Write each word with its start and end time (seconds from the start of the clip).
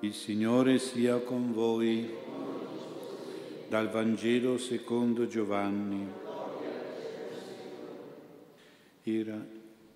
Il 0.00 0.14
Signore 0.14 0.78
sia 0.78 1.18
con 1.18 1.52
voi. 1.52 2.08
Dal 3.68 3.90
Vangelo 3.90 4.56
secondo 4.56 5.26
Giovanni. 5.26 6.06
Era 9.02 9.44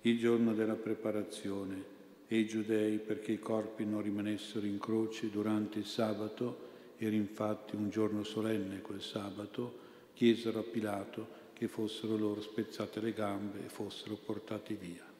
il 0.01 0.19
giorno 0.19 0.53
della 0.53 0.75
preparazione 0.75 1.85
e 2.27 2.37
i 2.37 2.45
giudei, 2.45 2.97
perché 2.97 3.31
i 3.31 3.39
corpi 3.39 3.85
non 3.85 4.01
rimanessero 4.01 4.65
in 4.65 4.77
croce 4.77 5.29
durante 5.29 5.79
il 5.79 5.85
sabato, 5.85 6.71
era 6.97 7.15
infatti 7.15 7.77
un 7.77 7.89
giorno 7.89 8.25
solenne 8.25 8.81
quel 8.81 9.01
sabato, 9.01 9.79
chiesero 10.13 10.59
a 10.59 10.63
Pilato 10.63 11.27
che 11.53 11.69
fossero 11.69 12.17
loro 12.17 12.41
spezzate 12.41 12.99
le 12.99 13.13
gambe 13.13 13.63
e 13.63 13.69
fossero 13.69 14.15
portati 14.15 14.73
via. 14.73 15.12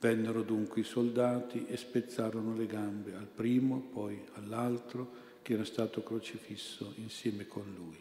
Vennero 0.00 0.42
dunque 0.42 0.82
i 0.82 0.84
soldati 0.84 1.66
e 1.66 1.76
spezzarono 1.76 2.54
le 2.54 2.66
gambe 2.66 3.14
al 3.14 3.26
primo, 3.26 3.80
poi 3.80 4.22
all'altro, 4.34 5.26
che 5.42 5.54
era 5.54 5.64
stato 5.64 6.04
crocifisso 6.04 6.92
insieme 6.96 7.48
con 7.48 7.64
lui. 7.76 7.98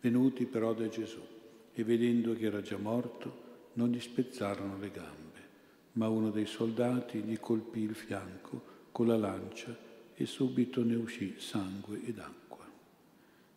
Venuti 0.00 0.46
però 0.46 0.72
da 0.72 0.88
Gesù 0.88 1.20
e 1.74 1.84
vedendo 1.84 2.34
che 2.34 2.46
era 2.46 2.62
già 2.62 2.78
morto, 2.78 3.46
non 3.74 3.90
gli 3.90 4.00
spezzarono 4.00 4.78
le 4.78 4.90
gambe, 4.90 5.40
ma 5.92 6.08
uno 6.08 6.30
dei 6.30 6.46
soldati 6.46 7.20
gli 7.20 7.38
colpì 7.38 7.80
il 7.80 7.94
fianco 7.94 8.76
con 8.90 9.06
la 9.06 9.16
lancia 9.16 9.76
e 10.14 10.24
subito 10.24 10.82
ne 10.82 10.94
uscì 10.94 11.34
sangue 11.36 12.00
ed 12.04 12.18
acqua. 12.18 12.66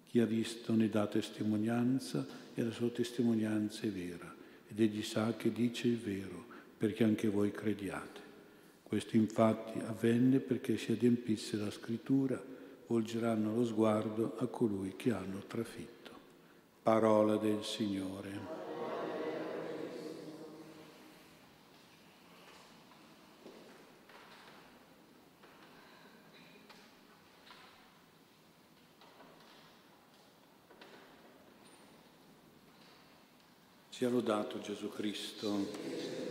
Chi 0.07 0.19
ha 0.19 0.25
visto 0.25 0.75
ne 0.75 0.89
dà 0.89 1.07
testimonianza 1.07 2.27
e 2.53 2.63
la 2.63 2.71
sua 2.71 2.89
testimonianza 2.89 3.83
è 3.83 3.89
vera, 3.89 4.35
ed 4.67 4.79
egli 4.79 5.01
sa 5.01 5.35
che 5.37 5.53
dice 5.53 5.87
il 5.87 5.97
vero 5.97 6.50
perché 6.81 7.03
anche 7.03 7.27
voi 7.27 7.51
crediate. 7.51 8.19
Questo 8.81 9.15
infatti 9.15 9.77
avvenne 9.85 10.39
perché 10.39 10.77
si 10.77 10.91
adempisse 10.91 11.55
la 11.55 11.69
scrittura, 11.69 12.43
volgeranno 12.87 13.53
lo 13.53 13.63
sguardo 13.63 14.35
a 14.39 14.47
colui 14.47 14.95
che 14.95 15.11
hanno 15.11 15.43
trafitto. 15.45 16.11
Parola 16.81 17.37
del 17.37 17.63
Signore. 17.63 18.59
Sia 33.89 34.09
lodato 34.09 34.59
Gesù 34.61 34.89
Cristo. 34.89 36.30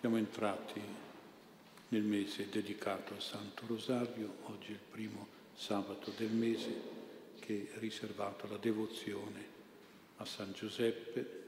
Siamo 0.00 0.16
entrati 0.16 0.80
nel 1.88 2.02
mese 2.02 2.48
dedicato 2.48 3.12
al 3.12 3.20
Santo 3.20 3.66
Rosario, 3.66 4.36
oggi 4.44 4.68
è 4.68 4.70
il 4.70 4.78
primo 4.90 5.26
sabato 5.54 6.10
del 6.16 6.30
mese 6.30 6.74
che 7.38 7.68
è 7.74 7.78
riservato 7.78 8.46
alla 8.46 8.56
devozione 8.56 9.44
a 10.16 10.24
San 10.24 10.52
Giuseppe. 10.54 11.42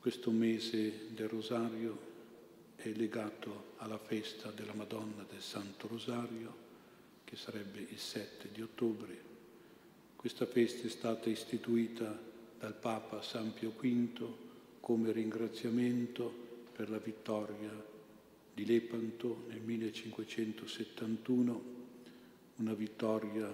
Questo 0.00 0.32
mese 0.32 1.14
del 1.14 1.28
Rosario 1.28 1.96
è 2.74 2.88
legato 2.88 3.74
alla 3.76 3.98
festa 3.98 4.50
della 4.50 4.74
Madonna 4.74 5.24
del 5.30 5.40
Santo 5.40 5.86
Rosario, 5.86 6.52
che 7.22 7.36
sarebbe 7.36 7.78
il 7.78 7.98
7 8.00 8.48
di 8.50 8.60
ottobre. 8.60 9.22
Questa 10.16 10.46
festa 10.46 10.84
è 10.84 10.90
stata 10.90 11.30
istituita 11.30 12.18
dal 12.58 12.74
Papa 12.74 13.22
San 13.22 13.54
Pio 13.54 13.70
V 13.70 14.34
come 14.80 15.12
ringraziamento 15.12 16.46
per 16.78 16.90
la 16.90 16.98
vittoria 16.98 17.72
di 18.54 18.64
Lepanto 18.64 19.46
nel 19.48 19.58
1571, 19.58 21.62
una 22.58 22.72
vittoria 22.72 23.52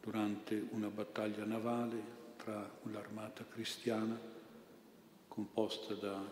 durante 0.00 0.64
una 0.70 0.86
battaglia 0.86 1.44
navale 1.44 2.00
tra 2.36 2.70
l'armata 2.92 3.44
cristiana 3.44 4.16
composta 5.26 5.94
da, 5.94 6.22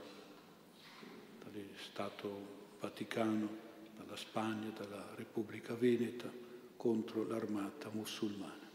dallo 1.42 1.66
Stato 1.90 2.30
Vaticano, 2.78 3.48
dalla 3.96 4.16
Spagna, 4.16 4.70
dalla 4.76 5.16
Repubblica 5.16 5.74
Veneta 5.74 6.30
contro 6.76 7.26
l'armata 7.26 7.88
musulmana. 7.90 8.70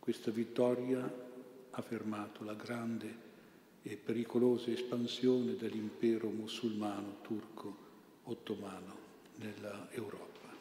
Questa 0.00 0.32
vittoria 0.32 1.08
ha 1.70 1.82
fermato 1.82 2.42
la 2.42 2.54
grande 2.54 3.26
e 3.88 3.96
pericolosa 3.96 4.72
espansione 4.72 5.54
dell'impero 5.54 6.28
musulmano 6.28 7.18
turco 7.22 7.84
ottomano 8.24 9.04
nella 9.36 9.88
Europa. 9.92 10.52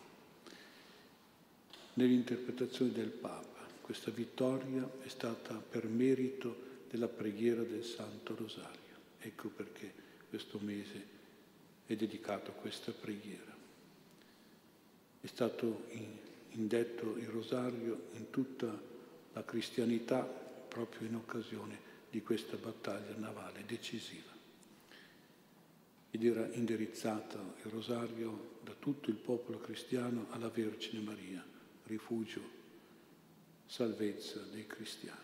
Nell'interpretazione 1.93 2.91
del 2.91 3.09
Papa 3.09 3.65
questa 3.81 4.11
vittoria 4.11 4.87
è 5.01 5.07
stata 5.07 5.55
per 5.55 5.87
merito 5.87 6.83
della 6.87 7.07
preghiera 7.07 7.63
del 7.63 7.83
Santo 7.83 8.35
Rosario. 8.35 8.93
Ecco 9.19 9.47
perché 9.47 9.91
questo 10.29 10.59
mese 10.61 11.13
è 11.87 11.95
dedicato 11.95 12.51
a 12.51 12.53
questa 12.53 12.91
preghiera. 12.91 13.55
È 15.21 15.25
stato 15.25 15.85
indetto 16.51 17.17
il 17.17 17.27
rosario 17.27 18.09
in 18.13 18.29
tutta 18.29 18.71
la 19.33 19.43
cristianità 19.43 20.21
proprio 20.21 21.07
in 21.07 21.15
occasione 21.15 21.93
di 22.15 22.21
questa 22.21 22.55
battaglia 22.55 23.13
navale 23.17 23.65
decisiva. 23.65 24.31
Ed 26.11 26.23
era 26.23 26.47
indirizzata 26.53 27.37
il 27.61 27.69
rosario 27.69 28.59
da 28.63 28.73
tutto 28.79 29.09
il 29.09 29.17
popolo 29.17 29.59
cristiano 29.59 30.27
alla 30.29 30.47
Vergine 30.47 31.01
Maria, 31.03 31.43
rifugio, 31.87 32.39
salvezza 33.65 34.39
dei 34.49 34.65
cristiani. 34.65 35.19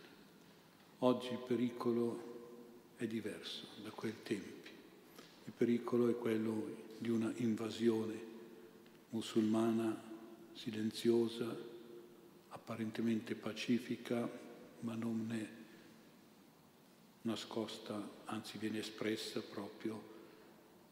Oggi 0.99 1.31
il 1.31 1.37
pericolo 1.47 2.89
è 2.97 3.07
diverso 3.07 3.67
da 3.81 3.91
quei 3.91 4.15
tempi. 4.21 4.71
Il 5.45 5.53
pericolo 5.55 6.09
è 6.09 6.17
quello 6.17 6.75
di 6.97 7.09
una 7.09 7.31
invasione 7.37 8.19
musulmana 9.11 9.97
silenziosa, 10.51 11.55
apparentemente 12.49 13.33
pacifica, 13.35 14.29
ma 14.81 14.93
non 14.95 15.31
è 15.31 15.60
nascosta, 17.21 18.09
anzi 18.25 18.57
viene 18.57 18.79
espressa 18.79 19.41
proprio 19.41 20.09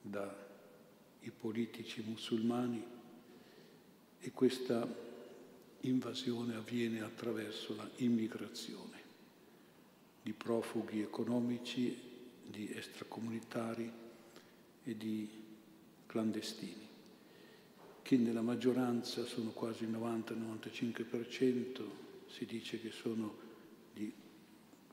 dai 0.02 1.32
politici 1.38 2.02
musulmani 2.02 2.84
e 4.20 4.32
questa 4.32 4.88
invasione 5.82 6.56
avviene 6.56 7.02
attraverso 7.02 7.76
la 7.76 7.90
immigrazione 7.98 8.98
di 10.22 10.34
profughi 10.34 11.02
economici, 11.02 11.98
di 12.46 12.70
extracomunitari 12.74 13.92
e 14.84 14.98
di 14.98 15.30
clandestini, 16.06 16.88
che 18.02 18.18
nella 18.18 18.42
maggioranza 18.42 19.24
sono 19.26 19.52
quasi 19.52 19.84
il 19.84 19.92
90-95%, 19.92 21.84
si 22.28 22.46
dice 22.46 22.82
che 22.82 22.92
sono 22.92 23.38
di 23.94 24.12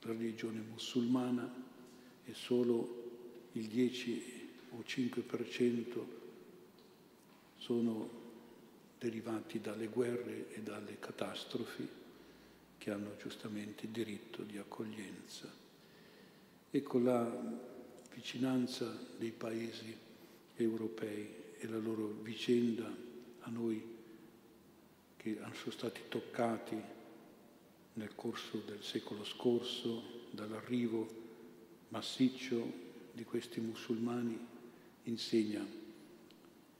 religione 0.01 0.59
musulmana 0.59 1.51
e 2.25 2.33
solo 2.33 3.49
il 3.53 3.67
10 3.67 4.49
o 4.71 4.83
5% 4.85 6.05
sono 7.57 8.09
derivati 8.99 9.59
dalle 9.61 9.87
guerre 9.87 10.53
e 10.53 10.61
dalle 10.61 10.97
catastrofi 10.99 11.87
che 12.77 12.91
hanno 12.91 13.15
giustamente 13.17 13.89
diritto 13.91 14.43
di 14.43 14.57
accoglienza. 14.57 15.51
E 16.69 16.81
con 16.83 17.03
la 17.03 17.65
vicinanza 18.13 18.97
dei 19.17 19.31
paesi 19.31 19.95
europei 20.55 21.33
e 21.59 21.67
la 21.67 21.77
loro 21.77 22.07
vicenda 22.21 22.85
a 23.41 23.49
noi 23.49 23.95
che 25.17 25.37
sono 25.53 25.71
stati 25.71 26.01
toccati 26.07 26.79
nel 27.97 28.13
corso 28.15 28.61
del 28.65 28.81
secolo 28.81 29.23
scorso 29.23 30.25
dall'arrivo 30.31 31.25
massiccio 31.89 32.85
di 33.11 33.23
questi 33.23 33.59
musulmani 33.59 34.37
insegna 35.03 35.65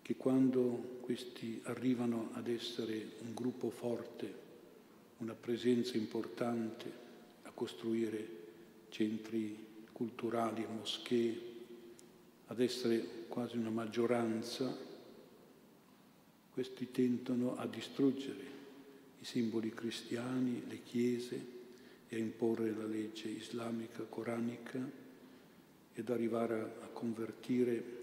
che 0.02 0.16
quando 0.16 1.00
questi 1.02 1.60
arrivano 1.66 2.30
ad 2.34 2.48
essere 2.48 3.14
un 3.24 3.34
gruppo 3.34 3.70
forte, 3.70 4.46
una 5.18 5.34
presenza 5.34 5.98
importante 5.98 6.92
a 7.44 7.52
costruire 7.52 8.46
centri 8.90 9.66
culturali 9.92 10.66
moschee, 10.66 11.42
ad 12.46 12.62
essere 12.62 13.26
quasi 13.28 13.58
una 13.58 13.70
maggioranza, 13.70 14.74
questi 16.52 16.92
tentano 16.92 17.58
a 17.58 17.66
distruggere 17.66 18.57
i 19.20 19.26
simboli 19.26 19.72
cristiani, 19.72 20.64
le 20.68 20.84
chiese 20.84 21.56
e 22.08 22.16
a 22.16 22.20
imporre 22.20 22.72
la 22.72 22.86
legge 22.86 23.28
islamica, 23.28 24.04
coranica 24.04 24.80
ed 25.94 26.10
arrivare 26.10 26.62
a, 26.82 26.88
convertire 26.98 27.96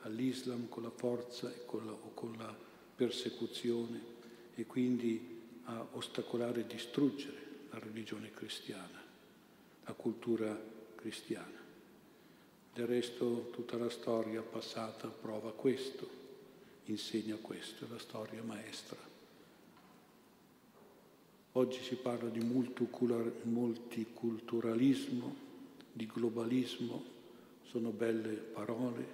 all'Islam 0.00 0.68
con 0.68 0.82
la 0.82 0.90
forza 0.90 1.52
con 1.66 1.84
la, 1.84 1.92
o 1.92 2.12
con 2.14 2.34
la 2.36 2.56
persecuzione 2.94 4.00
e 4.54 4.66
quindi 4.66 5.38
a 5.64 5.86
ostacolare 5.92 6.60
e 6.60 6.66
distruggere 6.66 7.48
la 7.70 7.78
religione 7.78 8.30
cristiana, 8.30 9.02
la 9.84 9.92
cultura 9.92 10.58
cristiana. 10.94 11.58
Del 12.72 12.86
resto 12.86 13.50
tutta 13.52 13.76
la 13.76 13.90
storia 13.90 14.42
passata 14.42 15.08
prova 15.08 15.52
questo, 15.52 16.08
insegna 16.84 17.36
questo, 17.36 17.84
è 17.84 17.88
la 17.88 17.98
storia 17.98 18.42
maestra. 18.42 19.09
Oggi 21.54 21.82
si 21.82 21.96
parla 21.96 22.28
di 22.28 22.38
multiculturalismo, 22.38 25.34
di 25.92 26.06
globalismo, 26.06 27.04
sono 27.64 27.90
belle 27.90 28.34
parole, 28.34 29.04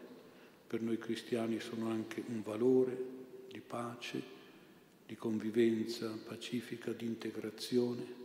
per 0.66 0.82
noi 0.82 0.98
cristiani 0.98 1.58
sono 1.60 1.88
anche 1.88 2.22
un 2.26 2.42
valore 2.42 3.14
di 3.50 3.60
pace, 3.60 4.22
di 5.06 5.16
convivenza 5.16 6.14
pacifica, 6.26 6.92
di 6.92 7.06
integrazione. 7.06 8.24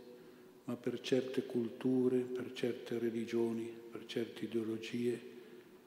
Ma 0.64 0.76
per 0.76 1.00
certe 1.00 1.46
culture, 1.46 2.18
per 2.18 2.52
certe 2.52 2.98
religioni, 2.98 3.72
per 3.90 4.04
certe 4.04 4.44
ideologie 4.44 5.18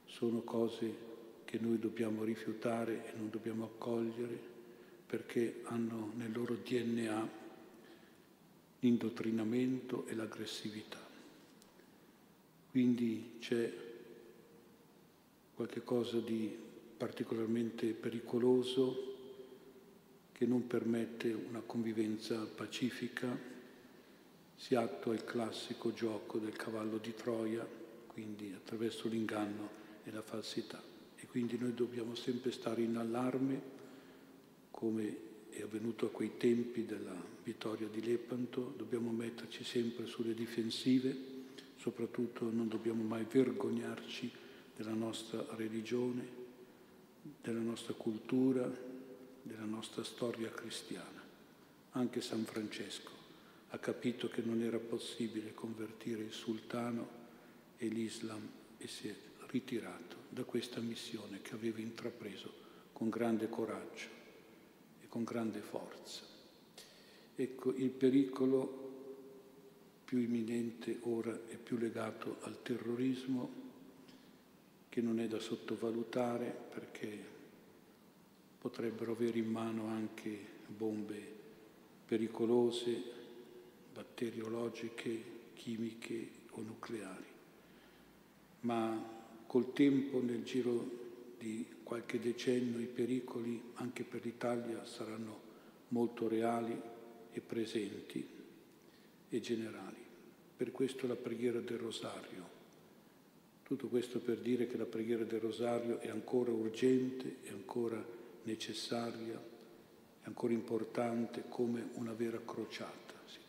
sono 0.06 0.42
cose 0.42 1.13
che 1.45 1.60
noi 1.60 1.77
dobbiamo 1.77 2.24
rifiutare 2.24 3.06
e 3.06 3.12
non 3.18 3.30
dobbiamo 3.30 3.66
accogliere 3.66 4.54
perché 5.06 5.60
hanno 5.66 6.12
nel 6.16 6.31
loro 6.31 6.56
DNA 6.56 7.44
l'indottrinamento 8.85 10.05
e 10.05 10.13
l'aggressività. 10.13 11.01
Quindi 12.69 13.37
c'è 13.39 13.73
qualcosa 15.55 16.19
di 16.19 16.55
particolarmente 16.95 17.87
pericoloso 17.93 19.13
che 20.31 20.45
non 20.45 20.67
permette 20.67 21.33
una 21.33 21.61
convivenza 21.61 22.45
pacifica 22.45 23.53
si 24.55 24.75
attua 24.75 25.13
il 25.13 25.23
classico 25.25 25.91
gioco 25.91 26.38
del 26.38 26.55
cavallo 26.55 26.97
di 26.97 27.13
Troia, 27.15 27.67
quindi 28.07 28.53
attraverso 28.55 29.07
l'inganno 29.07 29.69
e 30.03 30.11
la 30.11 30.21
falsità. 30.21 30.81
E 31.15 31.25
quindi 31.25 31.57
noi 31.57 31.73
dobbiamo 31.73 32.13
sempre 32.13 32.51
stare 32.51 32.81
in 32.81 32.95
allarme, 32.95 33.61
come 34.69 35.33
è 35.55 35.61
avvenuto 35.61 36.07
a 36.07 36.09
quei 36.09 36.35
tempi 36.35 36.85
della 36.85 37.15
vittoria 37.43 37.87
di 37.87 38.03
Lepanto, 38.03 38.73
dobbiamo 38.75 39.09
metterci 39.11 39.63
sempre 39.63 40.05
sulle 40.05 40.33
difensive, 40.33 41.15
soprattutto 41.77 42.51
non 42.51 42.67
dobbiamo 42.67 43.03
mai 43.03 43.25
vergognarci 43.29 44.29
della 44.75 44.93
nostra 44.93 45.45
religione, 45.55 46.43
della 47.41 47.61
nostra 47.61 47.93
cultura, 47.93 48.69
della 49.41 49.63
nostra 49.63 50.03
storia 50.03 50.49
cristiana. 50.49 51.23
Anche 51.91 52.19
San 52.19 52.43
Francesco 52.43 53.11
ha 53.69 53.77
capito 53.77 54.27
che 54.27 54.41
non 54.41 54.61
era 54.61 54.79
possibile 54.79 55.53
convertire 55.53 56.23
il 56.23 56.33
sultano 56.33 57.23
e 57.77 57.87
l'Islam 57.87 58.45
e 58.77 58.87
si 58.87 59.07
è 59.07 59.15
ritirato 59.47 60.17
da 60.27 60.43
questa 60.43 60.81
missione 60.81 61.41
che 61.41 61.53
aveva 61.53 61.79
intrapreso 61.79 62.63
con 62.91 63.07
grande 63.09 63.47
coraggio 63.47 64.25
con 65.15 65.23
grande 65.23 65.62
forza. 65.62 66.23
Ecco, 67.38 67.73
il 67.73 67.89
pericolo 67.89 68.83
più 70.03 70.17
imminente 70.17 71.00
ora 71.03 71.31
è 71.47 71.56
più 71.56 71.77
legato 71.77 72.39
al 72.41 72.62
terrorismo, 72.62 73.50
che 74.89 75.00
non 75.00 75.21
è 75.21 75.27
da 75.29 75.39
sottovalutare 75.39 76.53
perché 76.69 77.17
potrebbero 78.59 79.13
avere 79.13 79.39
in 79.39 79.50
mano 79.50 79.88
anche 79.88 80.38
bombe 80.67 81.33
pericolose 82.06 83.01
batteriologiche, 83.94 85.23
chimiche 85.53 86.29
o 86.50 86.62
nucleari. 86.62 87.23
Ma 88.62 89.01
col 89.47 89.71
tempo, 89.71 90.21
nel 90.21 90.44
giro 90.44 91.04
di 91.37 91.65
qualche 91.83 92.19
decennio, 92.19 92.79
i 92.79 92.87
pericoli 92.87 93.61
anche 93.75 94.03
per 94.03 94.23
l'Italia 94.23 94.85
saranno 94.85 95.41
molto 95.89 96.27
reali 96.27 96.79
e 97.31 97.39
presenti 97.41 98.27
e 99.29 99.39
generali. 99.39 100.03
Per 100.55 100.71
questo 100.71 101.07
la 101.07 101.15
preghiera 101.15 101.59
del 101.59 101.77
rosario. 101.77 102.53
Tutto 103.63 103.87
questo 103.87 104.19
per 104.19 104.37
dire 104.37 104.67
che 104.67 104.77
la 104.77 104.85
preghiera 104.85 105.23
del 105.23 105.39
rosario 105.39 105.99
è 105.99 106.09
ancora 106.09 106.51
urgente, 106.51 107.38
è 107.43 107.49
ancora 107.49 108.03
necessaria, 108.43 109.41
è 110.21 110.27
ancora 110.27 110.53
importante 110.53 111.45
come 111.49 111.89
una 111.93 112.13
vera 112.13 112.39
crociata 112.45 113.05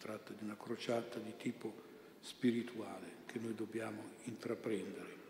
tratta 0.06 0.32
di 0.32 0.44
una 0.44 0.56
crociata 0.56 1.18
di 1.18 1.34
tipo 1.36 1.74
spirituale 2.20 3.24
che 3.26 3.40
noi 3.40 3.56
dobbiamo 3.56 4.02
intraprendere. 4.24 5.25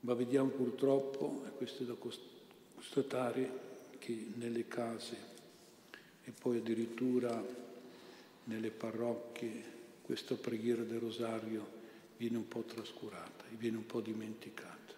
Ma 0.00 0.14
vediamo 0.14 0.50
purtroppo, 0.50 1.42
e 1.46 1.50
questo 1.50 1.82
è 1.82 1.86
da 1.86 1.94
constatare, 1.94 3.66
che 3.98 4.26
nelle 4.36 4.66
case 4.68 5.16
e 6.24 6.30
poi 6.30 6.58
addirittura 6.58 7.44
nelle 8.44 8.70
parrocchie 8.70 9.76
questa 10.02 10.34
preghiera 10.36 10.82
del 10.82 11.00
rosario 11.00 11.76
viene 12.16 12.38
un 12.38 12.48
po' 12.48 12.62
trascurata, 12.62 13.44
viene 13.56 13.76
un 13.76 13.86
po' 13.86 14.00
dimenticata. 14.00 14.94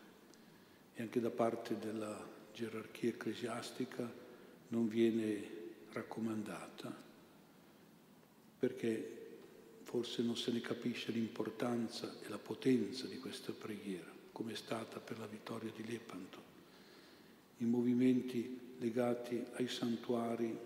E 0.94 1.02
anche 1.02 1.20
da 1.20 1.30
parte 1.30 1.78
della 1.78 2.28
gerarchia 2.52 3.10
ecclesiastica 3.10 4.08
non 4.68 4.88
viene 4.88 5.58
raccomandata 5.92 7.08
perché 8.58 9.16
forse 9.82 10.22
non 10.22 10.36
se 10.36 10.52
ne 10.52 10.60
capisce 10.60 11.10
l'importanza 11.10 12.14
e 12.22 12.28
la 12.28 12.38
potenza 12.38 13.06
di 13.06 13.18
questa 13.18 13.52
preghiera, 13.52 14.12
come 14.40 14.52
è 14.52 14.56
stata 14.56 15.00
per 15.00 15.18
la 15.18 15.26
vittoria 15.26 15.70
di 15.76 15.86
Lepanto. 15.86 16.38
I 17.58 17.64
movimenti 17.64 18.74
legati 18.78 19.44
ai 19.56 19.68
santuari, 19.68 20.58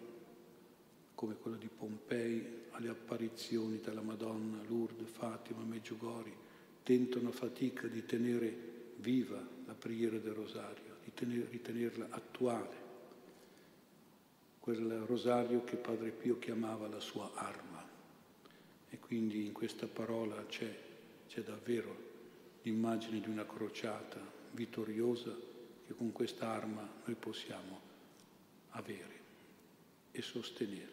come 1.12 1.35
quello 1.35 1.56
di 1.56 1.67
Pompei, 1.67 2.67
alle 2.71 2.88
apparizioni 2.91 3.81
della 3.81 4.00
Madonna, 4.00 4.62
Lourdes, 4.69 5.11
Fatima, 5.11 5.65
Meggiugori, 5.65 6.32
tentano 6.85 7.31
a 7.31 7.32
fatica 7.32 7.88
di 7.88 8.06
tenere 8.06 8.93
viva 8.99 9.44
la 9.67 9.75
preghiera 9.75 10.19
del 10.19 10.35
rosario, 10.35 10.99
di 11.03 11.12
tener, 11.12 11.49
ritenerla 11.50 12.06
attuale, 12.11 12.76
quel 14.61 15.00
rosario 15.00 15.64
che 15.64 15.75
Padre 15.75 16.11
Pio 16.11 16.38
chiamava 16.38 16.87
la 16.87 17.00
sua 17.00 17.28
arma. 17.35 17.85
E 18.88 18.99
quindi 19.00 19.45
in 19.45 19.52
questa 19.52 19.88
parola 19.88 20.47
c'è, 20.47 20.73
c'è 21.26 21.43
davvero 21.43 22.13
l'immagine 22.64 23.21
di 23.21 23.28
una 23.28 23.47
crociata 23.47 24.21
vittoriosa 24.52 25.35
che 25.87 25.94
con 25.94 26.12
questa 26.12 26.50
arma 26.50 26.88
noi 27.04 27.14
possiamo 27.14 27.80
avere 28.71 29.21
e 30.11 30.23
sostenere. 30.23 30.92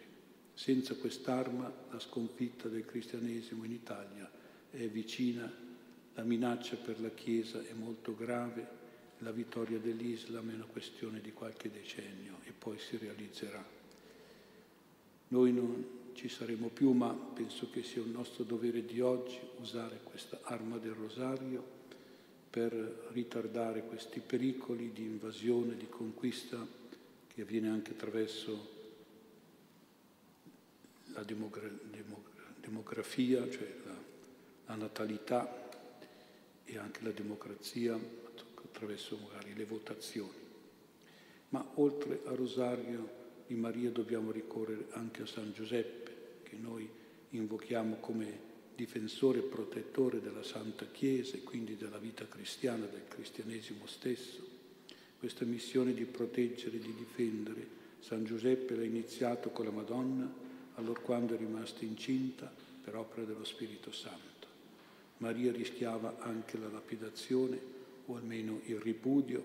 Senza 0.54 0.96
quest'arma 0.96 1.72
la 1.90 2.00
sconfitta 2.00 2.68
del 2.68 2.86
cristianesimo 2.86 3.64
in 3.64 3.72
Italia 3.72 4.30
è 4.70 4.88
vicina, 4.88 5.52
la 6.14 6.24
minaccia 6.24 6.76
per 6.76 7.00
la 7.00 7.10
Chiesa 7.10 7.62
è 7.62 7.74
molto 7.74 8.16
grave, 8.16 8.80
la 9.20 9.32
vittoria 9.32 9.80
dell'Islam 9.80 10.52
è 10.52 10.56
una 10.56 10.66
questione 10.66 11.22
di 11.22 11.32
qualche 11.32 11.72
decennio 11.72 12.40
e 12.44 12.52
poi 12.52 12.78
si 12.80 12.98
realizzerà. 12.98 13.81
Noi 15.32 15.54
non, 15.54 15.86
ci 16.14 16.28
saremo 16.28 16.68
più, 16.68 16.92
ma 16.92 17.14
penso 17.14 17.70
che 17.70 17.84
sia 17.84 18.02
un 18.02 18.12
nostro 18.12 18.44
dovere 18.44 18.86
di 18.86 19.00
oggi 19.00 19.40
usare 19.60 20.02
questa 20.04 20.40
arma 20.44 20.78
del 20.78 20.92
rosario 20.92 21.80
per 22.50 23.10
ritardare 23.12 23.86
questi 23.86 24.20
pericoli 24.20 24.92
di 24.92 25.04
invasione, 25.04 25.78
di 25.78 25.88
conquista 25.88 26.68
che 27.28 27.42
avviene 27.42 27.70
anche 27.70 27.92
attraverso 27.92 28.70
la 31.14 31.24
demogra- 31.24 31.80
demogra- 31.90 32.54
demografia, 32.60 33.50
cioè 33.50 33.74
la, 33.86 33.96
la 34.66 34.76
natalità 34.76 35.70
e 36.66 36.78
anche 36.78 37.04
la 37.04 37.12
democrazia 37.12 37.98
attraverso 38.66 39.18
magari 39.18 39.54
le 39.56 39.66
votazioni. 39.66 40.40
Ma 41.50 41.66
oltre 41.76 42.22
al 42.26 42.36
rosario 42.36 43.21
di 43.52 43.58
Maria 43.58 43.90
dobbiamo 43.90 44.32
ricorrere 44.32 44.86
anche 44.92 45.24
a 45.24 45.26
San 45.26 45.52
Giuseppe 45.52 46.40
che 46.44 46.56
noi 46.56 46.88
invochiamo 47.32 47.98
come 47.98 48.50
difensore 48.74 49.40
e 49.40 49.42
protettore 49.42 50.22
della 50.22 50.42
Santa 50.42 50.86
Chiesa 50.86 51.36
e 51.36 51.44
quindi 51.44 51.76
della 51.76 51.98
vita 51.98 52.26
cristiana, 52.30 52.86
del 52.86 53.10
cristianesimo 53.10 53.86
stesso. 53.88 54.48
Questa 55.20 55.44
missione 55.44 55.94
di 55.94 56.06
proteggere 56.06 56.78
e 56.78 56.80
di 56.80 56.96
difendere 56.96 57.68
San 58.00 58.24
Giuseppe 58.24 58.74
l'ha 58.74 58.86
iniziato 58.86 59.50
con 59.50 59.66
la 59.66 59.72
Madonna 59.72 60.34
allora 60.76 61.02
quando 61.02 61.36
è 61.36 61.38
rimasta 61.38 61.84
incinta 61.84 62.50
per 62.82 62.96
opera 62.96 63.26
dello 63.26 63.44
Spirito 63.44 63.92
Santo. 63.92 64.48
Maria 65.18 65.52
rischiava 65.52 66.20
anche 66.20 66.58
la 66.58 66.70
lapidazione 66.70 67.60
o 68.06 68.16
almeno 68.16 68.62
il 68.68 68.80
ripudio, 68.80 69.44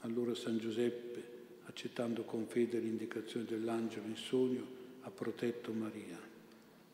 allora 0.00 0.34
San 0.34 0.58
Giuseppe, 0.58 1.39
accettando 1.70 2.24
con 2.24 2.46
fede 2.46 2.78
l'indicazione 2.78 3.46
dell'angelo 3.46 4.06
in 4.06 4.16
sogno, 4.16 4.78
ha 5.02 5.10
protetto 5.10 5.72
Maria, 5.72 6.18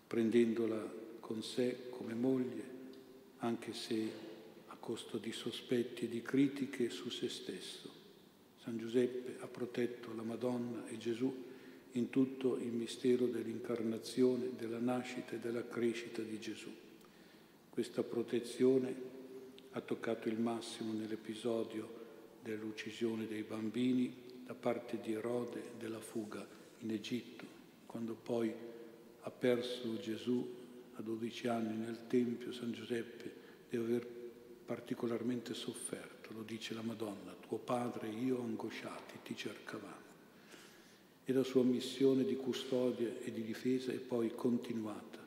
prendendola 0.06 1.04
con 1.18 1.42
sé 1.42 1.88
come 1.90 2.14
moglie, 2.14 2.74
anche 3.38 3.72
se 3.72 4.10
a 4.66 4.76
costo 4.76 5.16
di 5.16 5.32
sospetti 5.32 6.04
e 6.04 6.08
di 6.08 6.22
critiche 6.22 6.90
su 6.90 7.08
se 7.08 7.28
stesso. 7.28 7.90
San 8.62 8.78
Giuseppe 8.78 9.36
ha 9.40 9.46
protetto 9.46 10.14
la 10.14 10.22
Madonna 10.22 10.86
e 10.88 10.98
Gesù 10.98 11.44
in 11.92 12.10
tutto 12.10 12.58
il 12.58 12.72
mistero 12.72 13.26
dell'incarnazione, 13.26 14.50
della 14.56 14.78
nascita 14.78 15.32
e 15.32 15.38
della 15.38 15.66
crescita 15.66 16.20
di 16.20 16.38
Gesù. 16.38 16.70
Questa 17.70 18.02
protezione 18.02 18.94
ha 19.72 19.80
toccato 19.80 20.28
il 20.28 20.38
massimo 20.38 20.92
nell'episodio 20.92 22.04
dell'uccisione 22.42 23.26
dei 23.26 23.42
bambini 23.42 24.24
da 24.46 24.54
parte 24.54 25.00
di 25.00 25.12
Erode 25.12 25.72
della 25.76 25.98
fuga 25.98 26.46
in 26.78 26.92
Egitto, 26.92 27.44
quando 27.84 28.14
poi 28.14 28.54
ha 29.22 29.30
perso 29.30 29.98
Gesù 29.98 30.54
a 30.94 31.02
12 31.02 31.48
anni 31.48 31.76
nel 31.76 32.06
Tempio, 32.06 32.52
San 32.52 32.70
Giuseppe 32.70 33.34
deve 33.68 33.84
aver 33.84 34.06
particolarmente 34.64 35.52
sofferto, 35.52 36.32
lo 36.32 36.42
dice 36.42 36.74
la 36.74 36.82
Madonna, 36.82 37.34
tuo 37.40 37.58
padre 37.58 38.08
e 38.08 38.12
io 38.12 38.40
angosciati 38.40 39.18
ti 39.24 39.36
cercavamo. 39.36 40.04
E 41.24 41.32
la 41.32 41.42
sua 41.42 41.64
missione 41.64 42.24
di 42.24 42.36
custodia 42.36 43.10
e 43.24 43.32
di 43.32 43.42
difesa 43.42 43.90
è 43.90 43.96
poi 43.96 44.32
continuata. 44.32 45.18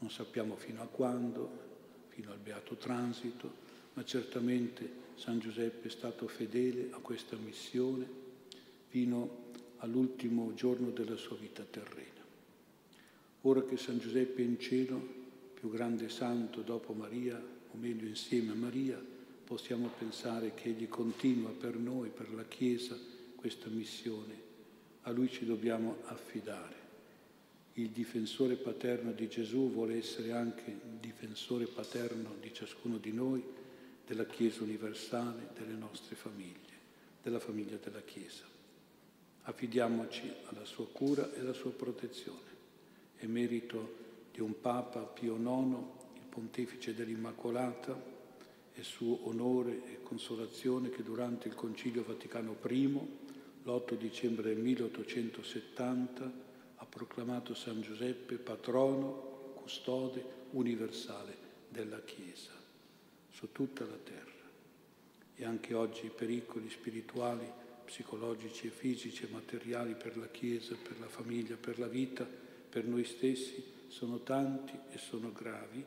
Non 0.00 0.10
sappiamo 0.10 0.56
fino 0.56 0.82
a 0.82 0.86
quando, 0.86 1.50
fino 2.08 2.30
al 2.30 2.38
beato 2.38 2.74
transito, 2.76 3.68
ma 3.94 4.04
certamente 4.04 5.08
San 5.14 5.38
Giuseppe 5.38 5.88
è 5.88 5.90
stato 5.90 6.28
fedele 6.28 6.88
a 6.92 6.98
questa 6.98 7.36
missione 7.36 8.19
fino 8.90 9.48
all'ultimo 9.78 10.52
giorno 10.54 10.90
della 10.90 11.16
sua 11.16 11.36
vita 11.36 11.62
terrena. 11.62 12.08
Ora 13.42 13.62
che 13.62 13.76
San 13.76 13.98
Giuseppe 13.98 14.42
è 14.42 14.44
in 14.44 14.58
cielo, 14.58 15.00
più 15.54 15.70
grande 15.70 16.08
santo 16.08 16.60
dopo 16.62 16.92
Maria, 16.92 17.38
o 17.38 17.76
meglio 17.78 18.06
insieme 18.06 18.50
a 18.50 18.56
Maria, 18.56 19.02
possiamo 19.44 19.90
pensare 19.96 20.54
che 20.54 20.70
Egli 20.70 20.88
continua 20.88 21.50
per 21.50 21.76
noi, 21.76 22.08
per 22.08 22.34
la 22.34 22.44
Chiesa, 22.44 22.98
questa 23.36 23.68
missione. 23.68 24.48
A 25.02 25.12
Lui 25.12 25.30
ci 25.30 25.46
dobbiamo 25.46 25.98
affidare. 26.06 26.76
Il 27.74 27.90
difensore 27.90 28.56
paterno 28.56 29.12
di 29.12 29.28
Gesù 29.28 29.70
vuole 29.70 29.96
essere 29.96 30.32
anche 30.32 30.78
difensore 31.00 31.66
paterno 31.66 32.34
di 32.40 32.52
ciascuno 32.52 32.98
di 32.98 33.12
noi 33.12 33.42
della 34.04 34.26
Chiesa 34.26 34.64
universale, 34.64 35.50
delle 35.56 35.74
nostre 35.74 36.16
famiglie, 36.16 36.78
della 37.22 37.38
famiglia 37.38 37.76
della 37.76 38.02
Chiesa. 38.02 38.58
Affidiamoci 39.42 40.32
alla 40.46 40.64
sua 40.64 40.86
cura 40.86 41.32
e 41.32 41.40
alla 41.40 41.52
sua 41.52 41.72
protezione. 41.72 42.48
È 43.16 43.26
merito 43.26 43.96
di 44.32 44.40
un 44.40 44.60
Papa 44.60 45.00
Pio 45.00 45.36
IX, 45.36 45.76
il 46.14 46.26
pontefice 46.28 46.94
dell'Immacolata, 46.94 48.18
è 48.72 48.82
suo 48.82 49.26
onore 49.28 49.82
e 49.92 50.02
consolazione 50.02 50.90
che 50.90 51.02
durante 51.02 51.48
il 51.48 51.54
Concilio 51.54 52.04
Vaticano 52.04 52.56
I, 52.68 52.98
l'8 53.64 53.94
dicembre 53.94 54.54
del 54.54 54.62
1870, 54.62 56.32
ha 56.76 56.86
proclamato 56.86 57.54
San 57.54 57.82
Giuseppe 57.82 58.36
patrono, 58.36 59.52
custode 59.54 60.24
universale 60.52 61.36
della 61.68 62.00
Chiesa 62.02 62.52
su 63.28 63.52
tutta 63.52 63.84
la 63.84 63.98
terra. 64.02 64.28
E 65.34 65.44
anche 65.44 65.74
oggi 65.74 66.06
i 66.06 66.12
pericoli 66.14 66.68
spirituali, 66.70 67.50
psicologici 67.90 68.68
e 68.68 68.70
fisici 68.70 69.24
e 69.24 69.32
materiali 69.32 69.96
per 69.96 70.16
la 70.16 70.28
Chiesa, 70.28 70.76
per 70.76 71.00
la 71.00 71.08
famiglia, 71.08 71.56
per 71.56 71.80
la 71.80 71.88
vita, 71.88 72.24
per 72.24 72.84
noi 72.84 73.02
stessi 73.02 73.60
sono 73.88 74.20
tanti 74.20 74.78
e 74.92 74.98
sono 74.98 75.32
gravi 75.32 75.84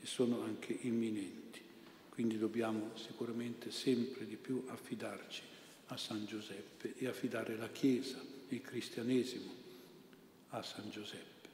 e 0.00 0.06
sono 0.06 0.42
anche 0.42 0.76
imminenti. 0.80 1.62
Quindi 2.08 2.36
dobbiamo 2.36 2.96
sicuramente 2.96 3.70
sempre 3.70 4.26
di 4.26 4.34
più 4.34 4.64
affidarci 4.66 5.42
a 5.86 5.96
San 5.96 6.26
Giuseppe 6.26 6.94
e 6.96 7.06
affidare 7.06 7.56
la 7.56 7.68
Chiesa, 7.68 8.20
il 8.48 8.60
cristianesimo 8.60 9.54
a 10.48 10.62
San 10.64 10.90
Giuseppe. 10.90 11.48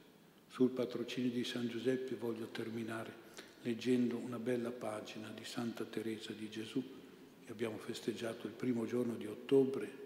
Sul 0.49 0.71
patrocinio 0.71 1.29
di 1.29 1.43
San 1.43 1.67
Giuseppe 1.67 2.15
voglio 2.15 2.47
terminare 2.47 3.21
leggendo 3.61 4.17
una 4.17 4.39
bella 4.39 4.71
pagina 4.71 5.29
di 5.29 5.45
Santa 5.45 5.83
Teresa 5.83 6.31
di 6.31 6.49
Gesù 6.49 7.01
che 7.45 7.51
abbiamo 7.51 7.77
festeggiato 7.77 8.47
il 8.47 8.53
primo 8.53 8.85
giorno 8.85 9.15
di 9.15 9.27
ottobre, 9.27 10.01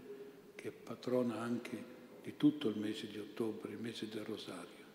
che 0.56 0.70
è 0.70 0.72
patrona 0.72 1.40
anche 1.40 1.96
di 2.24 2.36
tutto 2.36 2.68
il 2.68 2.78
mese 2.78 3.08
di 3.08 3.18
ottobre, 3.18 3.72
il 3.72 3.80
mese 3.80 4.10
del 4.10 4.24
Rosario, 4.24 4.86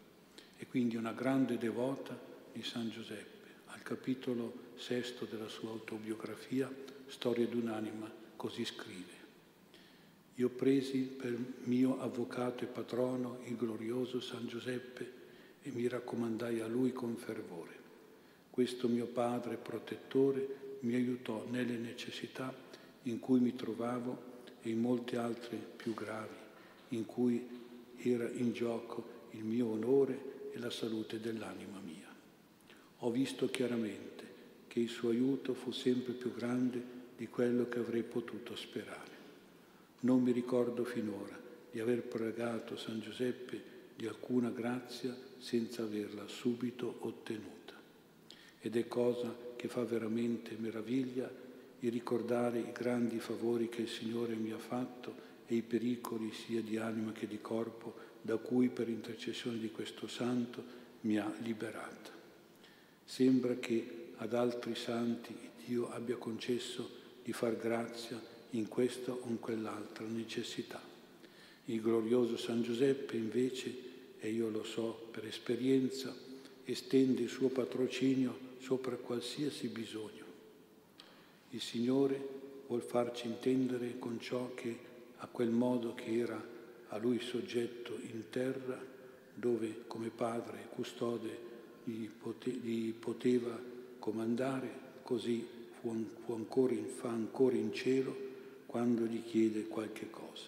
e 0.59 0.67
quindi 0.67 0.97
una 0.97 1.13
grande 1.13 1.57
devota 1.57 2.19
di 2.53 2.63
San 2.63 2.91
Giuseppe. 2.91 3.31
Al 3.67 3.83
capitolo 3.83 4.71
sesto 4.77 5.25
della 5.25 5.49
sua 5.49 5.71
autobiografia, 5.71 6.71
Storia 7.07 7.47
di 7.47 7.57
un'anima, 7.57 8.11
così 8.37 8.65
scrive. 8.65 9.21
Io 10.37 10.49
presi 10.49 11.01
per 11.01 11.37
mio 11.65 12.01
avvocato 12.01 12.65
e 12.65 12.67
patrono 12.67 13.41
il 13.45 13.57
glorioso 13.57 14.21
San 14.21 14.47
Giuseppe 14.47 15.21
e 15.63 15.71
mi 15.71 15.87
raccomandai 15.87 16.61
a 16.61 16.67
lui 16.67 16.93
con 16.93 17.17
fervore. 17.17 17.81
Questo 18.51 18.89
mio 18.89 19.07
padre 19.07 19.57
protettore 19.57 20.72
mi 20.83 20.95
aiutò 20.95 21.47
nelle 21.51 21.77
necessità 21.77 22.55
in 23.05 23.19
cui 23.19 23.41
mi 23.41 23.55
trovavo 23.55 24.31
e 24.63 24.71
in 24.71 24.81
molte 24.81 25.17
altre 25.17 25.57
più 25.57 25.95
gravi, 25.95 26.37
in 26.91 27.05
cui 27.05 27.61
era 27.99 28.29
in 28.31 28.53
gioco 28.53 29.21
il 29.31 29.45
mio 29.45 29.69
onore 29.69 30.51
e 30.53 30.59
la 30.59 30.71
salute 30.71 31.21
dell'anima 31.21 31.81
mia. 31.81 32.09
Ho 32.99 33.11
visto 33.11 33.49
chiaramente 33.49 34.31
che 34.69 34.81
il 34.81 34.89
suo 34.89 35.11
aiuto 35.11 35.55
fu 35.55 35.71
sempre 35.71 36.13
più 36.13 36.33
grande 36.33 37.01
di 37.17 37.29
quello 37.29 37.69
che 37.69 37.79
avrei 37.79 38.03
potuto 38.03 38.57
sperare. 38.57 39.11
Non 40.01 40.23
mi 40.23 40.33
ricordo 40.33 40.85
finora 40.85 41.39
di 41.71 41.81
aver 41.81 42.03
pregato 42.03 42.77
San 42.77 43.01
Giuseppe 43.01 43.71
di 43.97 44.07
alcuna 44.07 44.51
grazia 44.51 45.17
senza 45.39 45.83
averla 45.83 46.27
subito 46.27 46.97
ottenuta 47.01 47.75
ed 48.61 48.77
è 48.77 48.87
cosa 48.89 49.35
che 49.63 49.69
fa 49.69 49.85
veramente 49.85 50.57
meraviglia 50.59 51.31
il 51.79 51.93
ricordare 51.93 52.59
i 52.59 52.73
grandi 52.73 53.21
favori 53.21 53.69
che 53.69 53.83
il 53.83 53.89
Signore 53.89 54.35
mi 54.35 54.51
ha 54.51 54.59
fatto 54.59 55.15
e 55.47 55.55
i 55.55 55.63
pericoli 55.63 56.33
sia 56.33 56.61
di 56.61 56.79
anima 56.79 57.13
che 57.13 57.29
di 57.29 57.41
corpo 57.41 57.95
da 58.21 58.39
cui 58.39 58.71
per 58.71 58.89
intercessione 58.89 59.59
di 59.59 59.71
questo 59.71 60.09
santo 60.09 60.65
mi 61.03 61.17
ha 61.17 61.33
liberata. 61.43 62.11
Sembra 63.05 63.55
che 63.55 64.15
ad 64.17 64.35
altri 64.35 64.75
santi 64.75 65.33
Dio 65.65 65.93
abbia 65.93 66.17
concesso 66.17 66.91
di 67.23 67.33
far 67.33 67.57
grazia 67.57 68.21
in 68.51 68.67
questa 68.67 69.13
o 69.13 69.29
in 69.29 69.39
quell'altra 69.39 70.05
necessità. 70.07 70.83
Il 71.67 71.81
glorioso 71.81 72.37
San 72.37 72.63
Giuseppe 72.63 73.17
invece, 73.17 73.73
e 74.19 74.29
io 74.29 74.51
lo 74.51 74.65
so 74.65 75.07
per 75.13 75.25
esperienza, 75.25 76.13
estende 76.65 77.23
il 77.23 77.29
suo 77.29 77.47
patrocinio 77.47 78.51
sopra 78.63 78.95
qualsiasi 78.95 79.67
bisogno. 79.67 80.25
Il 81.51 81.61
Signore 81.61 82.29
vuol 82.69 82.83
farci 82.83 83.27
intendere 83.27 83.99
con 83.99 84.21
ciò 84.21 84.55
che 84.55 84.79
a 85.17 85.27
quel 85.27 85.51
modo 85.51 85.95
che 85.95 86.17
era 86.17 86.41
a 86.89 86.97
Lui 86.99 87.19
soggetto 87.21 87.99
in 88.01 88.31
terra, 88.31 88.81
dove 89.35 89.83
come 89.89 90.11
padre 90.11 90.59
e 90.61 90.69
custode 90.69 91.51
gli, 91.83 92.09
pote- 92.09 92.51
gli 92.51 92.93
poteva 92.93 93.59
comandare, 93.99 94.71
così 95.03 95.45
fu, 95.81 96.07
fu 96.25 96.33
ancora 96.33 96.73
in, 96.73 96.87
fa 96.87 97.09
ancora 97.09 97.57
in 97.57 97.73
cielo 97.73 98.15
quando 98.67 99.05
gli 99.05 99.25
chiede 99.25 99.67
qualche 99.67 100.09
cosa. 100.09 100.47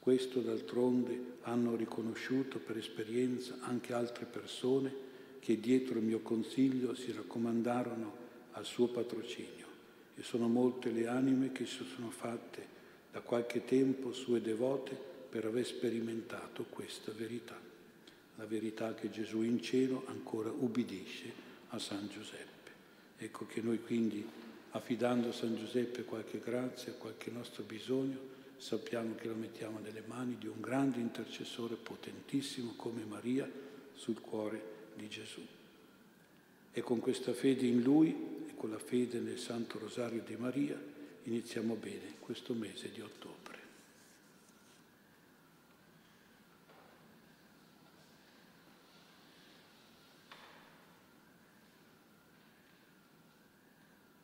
Questo 0.00 0.40
d'altronde 0.40 1.36
hanno 1.42 1.76
riconosciuto 1.76 2.58
per 2.58 2.78
esperienza 2.78 3.58
anche 3.60 3.92
altre 3.92 4.24
persone 4.24 5.12
che 5.44 5.60
dietro 5.60 5.98
il 5.98 6.04
mio 6.06 6.20
consiglio 6.20 6.94
si 6.94 7.12
raccomandarono 7.12 8.16
al 8.52 8.64
suo 8.64 8.86
patrocinio 8.86 9.66
e 10.14 10.22
sono 10.22 10.48
molte 10.48 10.90
le 10.90 11.06
anime 11.06 11.52
che 11.52 11.66
si 11.66 11.84
sono 11.84 12.08
fatte 12.08 12.66
da 13.12 13.20
qualche 13.20 13.62
tempo 13.62 14.14
sue 14.14 14.40
devote 14.40 14.98
per 15.28 15.44
aver 15.44 15.66
sperimentato 15.66 16.64
questa 16.70 17.12
verità, 17.12 17.60
la 18.36 18.46
verità 18.46 18.94
che 18.94 19.10
Gesù 19.10 19.42
in 19.42 19.60
cielo 19.60 20.04
ancora 20.06 20.50
ubbidisce 20.50 21.30
a 21.68 21.78
San 21.78 22.08
Giuseppe. 22.08 22.70
Ecco 23.18 23.44
che 23.44 23.60
noi 23.60 23.82
quindi, 23.82 24.26
affidando 24.70 25.28
a 25.28 25.32
San 25.32 25.56
Giuseppe 25.56 26.04
qualche 26.04 26.38
grazia, 26.38 26.94
qualche 26.94 27.30
nostro 27.30 27.64
bisogno, 27.64 28.18
sappiamo 28.56 29.14
che 29.14 29.28
lo 29.28 29.34
mettiamo 29.34 29.78
nelle 29.78 30.04
mani 30.06 30.38
di 30.38 30.46
un 30.46 30.62
grande 30.62 31.00
intercessore 31.00 31.74
potentissimo 31.74 32.72
come 32.76 33.04
Maria 33.04 33.46
sul 33.92 34.20
cuore 34.22 34.73
di 34.94 35.08
Gesù. 35.08 35.40
E 36.72 36.80
con 36.80 37.00
questa 37.00 37.32
fede 37.32 37.66
in 37.66 37.82
Lui 37.82 38.10
e 38.48 38.54
con 38.56 38.70
la 38.70 38.78
fede 38.78 39.20
nel 39.20 39.38
Santo 39.38 39.78
Rosario 39.78 40.22
di 40.26 40.36
Maria, 40.36 40.80
iniziamo 41.24 41.74
bene 41.74 42.14
questo 42.20 42.54
mese 42.54 42.90
di 42.90 43.00
ottobre. 43.00 43.43